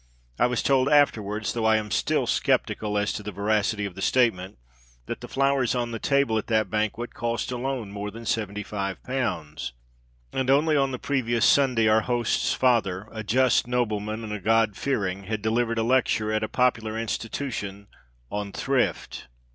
I 0.39 0.47
was 0.47 0.63
told 0.63 0.89
afterwards, 0.89 1.53
though 1.53 1.65
I 1.67 1.75
am 1.77 1.91
still 1.91 2.25
sceptical 2.25 2.97
as 2.97 3.13
to 3.13 3.21
the 3.21 3.31
veracity 3.31 3.85
of 3.85 3.93
the 3.93 4.01
statement, 4.01 4.57
that 5.05 5.21
the 5.21 5.27
flowers 5.27 5.75
on 5.75 5.91
the 5.91 5.99
table 5.99 6.39
at 6.39 6.47
that 6.47 6.71
banquet 6.71 7.13
cost 7.13 7.51
alone 7.51 7.91
more 7.91 8.09
than 8.09 8.23
£75. 8.23 9.71
And 10.33 10.49
only 10.49 10.75
on 10.75 10.89
the 10.89 10.97
previous 10.97 11.45
Sunday, 11.45 11.85
our 11.85 12.01
host's 12.01 12.51
father 12.55 13.09
a 13.11 13.23
just 13.23 13.67
nobleman 13.67 14.23
and 14.23 14.33
a 14.33 14.39
God 14.41 14.75
fearing 14.75 15.25
had 15.25 15.43
delivered 15.43 15.77
a 15.77 15.83
lecture, 15.83 16.33
at 16.33 16.41
a 16.43 16.49
popular 16.49 16.97
institution, 16.97 17.85
on 18.31 18.51
"Thrift." 18.51 19.27